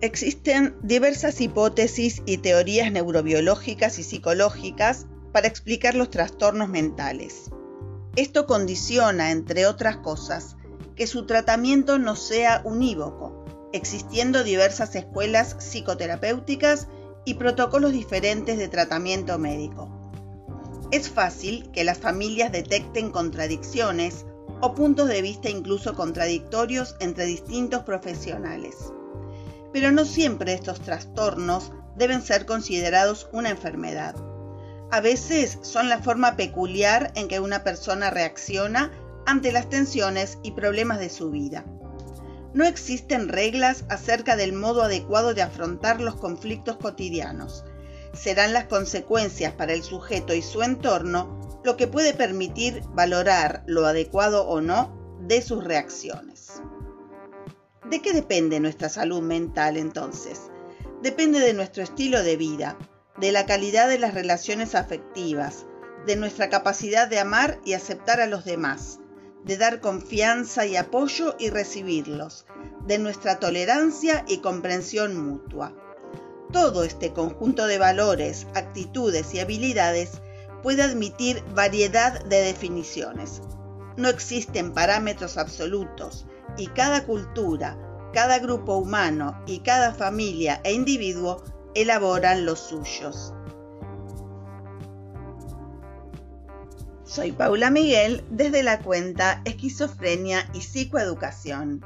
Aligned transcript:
Existen 0.00 0.76
diversas 0.80 1.40
hipótesis 1.40 2.22
y 2.24 2.38
teorías 2.38 2.92
neurobiológicas 2.92 3.98
y 3.98 4.04
psicológicas 4.04 5.06
para 5.32 5.48
explicar 5.48 5.96
los 5.96 6.08
trastornos 6.08 6.68
mentales. 6.68 7.50
Esto 8.14 8.46
condiciona, 8.46 9.32
entre 9.32 9.66
otras 9.66 9.96
cosas, 9.96 10.56
que 10.94 11.08
su 11.08 11.26
tratamiento 11.26 11.98
no 11.98 12.14
sea 12.14 12.62
unívoco, 12.64 13.44
existiendo 13.72 14.44
diversas 14.44 14.94
escuelas 14.94 15.56
psicoterapéuticas 15.58 16.86
y 17.24 17.34
protocolos 17.34 17.90
diferentes 17.90 18.56
de 18.56 18.68
tratamiento 18.68 19.36
médico. 19.36 19.90
Es 20.92 21.08
fácil 21.08 21.72
que 21.72 21.82
las 21.82 21.98
familias 21.98 22.52
detecten 22.52 23.10
contradicciones 23.10 24.26
o 24.60 24.76
puntos 24.76 25.08
de 25.08 25.22
vista 25.22 25.50
incluso 25.50 25.96
contradictorios 25.96 26.94
entre 27.00 27.26
distintos 27.26 27.82
profesionales 27.82 28.92
pero 29.72 29.92
no 29.92 30.04
siempre 30.04 30.54
estos 30.54 30.80
trastornos 30.80 31.72
deben 31.96 32.22
ser 32.22 32.46
considerados 32.46 33.28
una 33.32 33.50
enfermedad. 33.50 34.14
A 34.90 35.00
veces 35.00 35.58
son 35.62 35.88
la 35.88 35.98
forma 35.98 36.36
peculiar 36.36 37.12
en 37.14 37.28
que 37.28 37.40
una 37.40 37.62
persona 37.62 38.10
reacciona 38.10 38.90
ante 39.26 39.52
las 39.52 39.68
tensiones 39.68 40.38
y 40.42 40.52
problemas 40.52 40.98
de 40.98 41.10
su 41.10 41.30
vida. 41.30 41.64
No 42.54 42.64
existen 42.64 43.28
reglas 43.28 43.84
acerca 43.90 44.36
del 44.36 44.54
modo 44.54 44.82
adecuado 44.82 45.34
de 45.34 45.42
afrontar 45.42 46.00
los 46.00 46.16
conflictos 46.16 46.78
cotidianos. 46.78 47.64
Serán 48.14 48.54
las 48.54 48.64
consecuencias 48.64 49.52
para 49.52 49.74
el 49.74 49.82
sujeto 49.82 50.32
y 50.32 50.40
su 50.40 50.62
entorno 50.62 51.60
lo 51.62 51.76
que 51.76 51.86
puede 51.86 52.14
permitir 52.14 52.82
valorar 52.94 53.62
lo 53.66 53.84
adecuado 53.84 54.48
o 54.48 54.62
no 54.62 54.96
de 55.20 55.42
sus 55.42 55.62
reacciones. 55.62 56.62
¿De 57.90 58.02
qué 58.02 58.12
depende 58.12 58.60
nuestra 58.60 58.90
salud 58.90 59.22
mental 59.22 59.78
entonces? 59.78 60.50
Depende 61.02 61.40
de 61.40 61.54
nuestro 61.54 61.82
estilo 61.82 62.22
de 62.22 62.36
vida, 62.36 62.76
de 63.18 63.32
la 63.32 63.46
calidad 63.46 63.88
de 63.88 63.98
las 63.98 64.12
relaciones 64.12 64.74
afectivas, 64.74 65.64
de 66.04 66.16
nuestra 66.16 66.50
capacidad 66.50 67.08
de 67.08 67.18
amar 67.18 67.58
y 67.64 67.72
aceptar 67.72 68.20
a 68.20 68.26
los 68.26 68.44
demás, 68.44 69.00
de 69.44 69.56
dar 69.56 69.80
confianza 69.80 70.66
y 70.66 70.76
apoyo 70.76 71.34
y 71.38 71.48
recibirlos, 71.48 72.44
de 72.86 72.98
nuestra 72.98 73.38
tolerancia 73.38 74.24
y 74.28 74.38
comprensión 74.38 75.16
mutua. 75.16 75.72
Todo 76.52 76.84
este 76.84 77.14
conjunto 77.14 77.66
de 77.66 77.78
valores, 77.78 78.46
actitudes 78.54 79.32
y 79.32 79.40
habilidades 79.40 80.20
puede 80.62 80.82
admitir 80.82 81.42
variedad 81.54 82.22
de 82.24 82.42
definiciones. 82.42 83.40
No 83.96 84.08
existen 84.08 84.72
parámetros 84.72 85.38
absolutos, 85.38 86.26
y 86.58 86.66
cada 86.66 87.06
cultura, 87.06 87.78
cada 88.12 88.38
grupo 88.40 88.76
humano 88.76 89.40
y 89.46 89.60
cada 89.60 89.94
familia 89.94 90.60
e 90.64 90.72
individuo 90.72 91.42
elaboran 91.74 92.44
los 92.44 92.58
suyos. 92.58 93.32
Soy 97.04 97.32
Paula 97.32 97.70
Miguel 97.70 98.24
desde 98.28 98.62
la 98.62 98.80
cuenta 98.80 99.40
Esquizofrenia 99.46 100.46
y 100.52 100.60
Psicoeducación. 100.60 101.82